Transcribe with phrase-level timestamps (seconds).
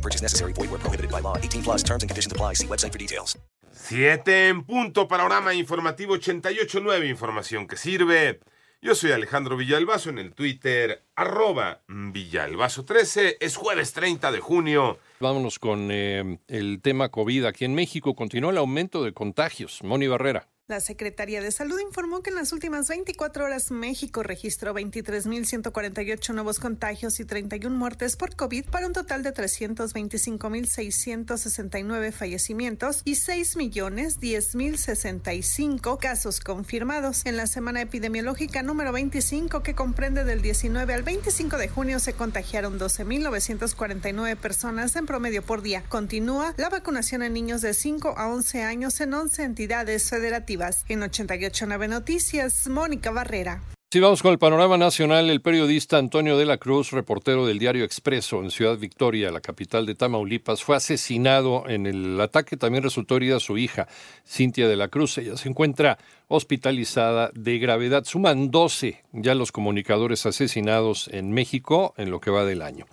[0.00, 0.54] No purchase necessary.
[0.54, 1.36] Void where prohibited by law.
[1.36, 2.54] 18 plus terms and conditions apply.
[2.54, 3.38] See website for details.
[3.72, 8.40] Siete en punto, panorama informativo 88.9, información que sirve.
[8.82, 13.36] Yo soy Alejandro Villalbazo en el Twitter, arroba Villalbazo13.
[13.40, 14.98] Es jueves 30 de junio.
[15.18, 17.44] Vámonos con eh, el tema COVID.
[17.44, 19.82] Aquí en México continúa el aumento de contagios.
[19.82, 20.48] Moni Barrera.
[20.70, 26.60] La Secretaría de Salud informó que en las últimas 24 horas México registró 23.148 nuevos
[26.60, 36.38] contagios y 31 muertes por COVID para un total de 325.669 fallecimientos y 6.010.065 casos
[36.38, 37.26] confirmados.
[37.26, 42.12] En la semana epidemiológica número 25 que comprende del 19 al 25 de junio se
[42.12, 45.82] contagiaron 12.949 personas en promedio por día.
[45.88, 50.59] Continúa la vacunación en niños de 5 a 11 años en 11 entidades federativas.
[50.60, 53.62] En 889 Noticias, Mónica Barrera.
[53.90, 57.82] Si vamos con el panorama nacional, el periodista Antonio de la Cruz, reportero del diario
[57.82, 62.58] Expreso en Ciudad Victoria, la capital de Tamaulipas, fue asesinado en el ataque.
[62.58, 63.88] También resultó herida su hija,
[64.28, 65.16] Cintia de la Cruz.
[65.16, 65.96] Ella se encuentra
[66.28, 68.04] hospitalizada de gravedad.
[68.04, 72.84] Suman 12 ya los comunicadores asesinados en México en lo que va del año.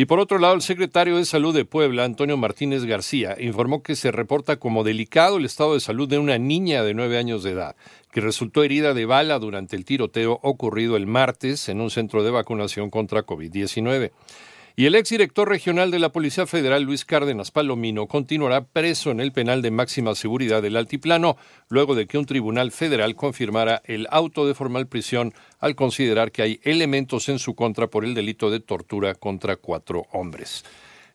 [0.00, 3.96] Y por otro lado, el secretario de Salud de Puebla, Antonio Martínez García, informó que
[3.96, 7.50] se reporta como delicado el estado de salud de una niña de nueve años de
[7.50, 7.76] edad,
[8.10, 12.30] que resultó herida de bala durante el tiroteo ocurrido el martes en un centro de
[12.30, 14.12] vacunación contra COVID-19.
[14.76, 19.32] Y el exdirector regional de la Policía Federal, Luis Cárdenas Palomino, continuará preso en el
[19.32, 21.36] penal de máxima seguridad del Altiplano,
[21.68, 26.42] luego de que un tribunal federal confirmara el auto de formal prisión al considerar que
[26.42, 30.64] hay elementos en su contra por el delito de tortura contra cuatro hombres.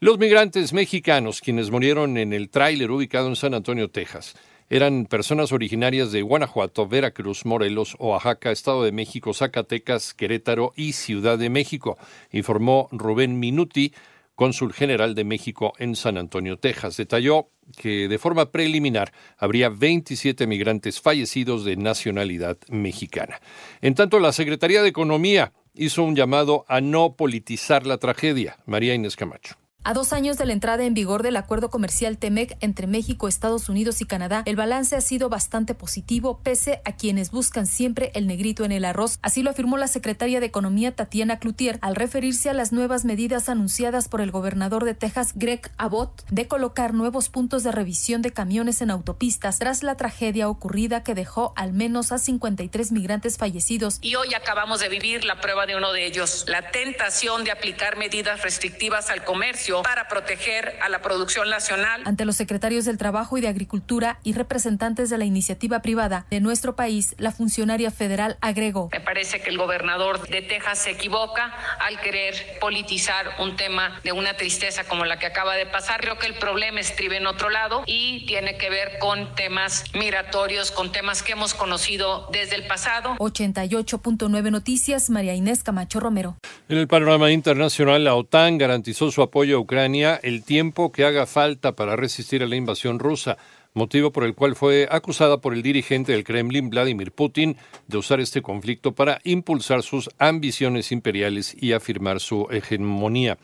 [0.00, 4.34] Los migrantes mexicanos, quienes murieron en el tráiler ubicado en San Antonio, Texas,
[4.70, 11.38] eran personas originarias de Guanajuato, Veracruz, Morelos, Oaxaca, Estado de México, Zacatecas, Querétaro y Ciudad
[11.38, 11.98] de México,
[12.32, 13.92] informó Rubén Minuti,
[14.34, 16.96] cónsul general de México en San Antonio, Texas.
[16.96, 23.40] Detalló que de forma preliminar habría 27 migrantes fallecidos de nacionalidad mexicana.
[23.80, 28.58] En tanto, la Secretaría de Economía hizo un llamado a no politizar la tragedia.
[28.66, 29.56] María Inés Camacho.
[29.86, 33.68] A dos años de la entrada en vigor del acuerdo comercial TEMEC entre México, Estados
[33.68, 38.26] Unidos y Canadá, el balance ha sido bastante positivo, pese a quienes buscan siempre el
[38.26, 39.18] negrito en el arroz.
[39.20, 43.50] Así lo afirmó la secretaria de Economía Tatiana Cloutier al referirse a las nuevas medidas
[43.50, 48.32] anunciadas por el gobernador de Texas, Greg Abbott, de colocar nuevos puntos de revisión de
[48.32, 53.98] camiones en autopistas tras la tragedia ocurrida que dejó al menos a 53 migrantes fallecidos.
[54.00, 57.98] Y hoy acabamos de vivir la prueba de uno de ellos, la tentación de aplicar
[57.98, 62.02] medidas restrictivas al comercio para proteger a la producción nacional.
[62.04, 66.40] Ante los secretarios del Trabajo y de Agricultura y representantes de la iniciativa privada de
[66.40, 68.88] nuestro país, la funcionaria federal agregó.
[68.92, 74.12] Me parece que el gobernador de Texas se equivoca al querer politizar un tema de
[74.12, 76.00] una tristeza como la que acaba de pasar.
[76.00, 80.70] Creo que el problema estribe en otro lado y tiene que ver con temas migratorios,
[80.70, 83.16] con temas que hemos conocido desde el pasado.
[83.18, 86.36] 88.9 Noticias, María Inés Camacho Romero.
[86.68, 91.26] En el panorama internacional, la OTAN garantizó su apoyo a Ucrania el tiempo que haga
[91.26, 93.36] falta para resistir a la invasión rusa,
[93.72, 97.56] motivo por el cual fue acusada por el dirigente del Kremlin, Vladimir Putin,
[97.88, 103.38] de usar este conflicto para impulsar sus ambiciones imperiales y afirmar su hegemonía.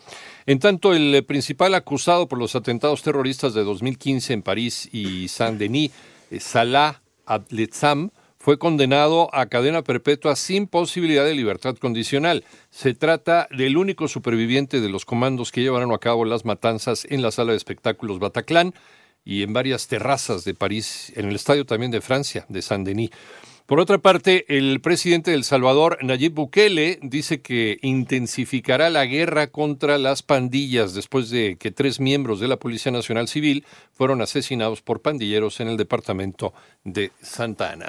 [0.46, 5.90] En tanto, el principal acusado por los atentados terroristas de 2015 en París y Saint-Denis,
[6.38, 8.10] Salah Abdeslam,
[8.40, 12.42] fue condenado a cadena perpetua sin posibilidad de libertad condicional.
[12.70, 17.20] Se trata del único superviviente de los comandos que llevaron a cabo las matanzas en
[17.20, 18.74] la sala de espectáculos Bataclan
[19.26, 23.10] y en varias terrazas de París, en el estadio también de Francia, de Saint-Denis.
[23.66, 29.46] Por otra parte, el presidente de El Salvador, Nayib Bukele, dice que intensificará la guerra
[29.46, 34.82] contra las pandillas después de que tres miembros de la Policía Nacional Civil fueron asesinados
[34.82, 36.52] por pandilleros en el departamento
[36.82, 37.86] de Santa Ana.